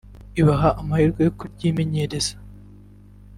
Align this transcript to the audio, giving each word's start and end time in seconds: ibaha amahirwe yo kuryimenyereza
ibaha 0.41 0.69
amahirwe 0.81 1.19
yo 1.27 1.33
kuryimenyereza 1.39 2.33